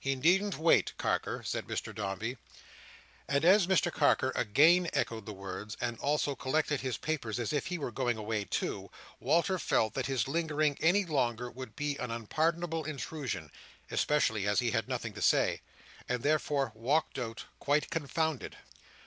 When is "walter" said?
9.20-9.58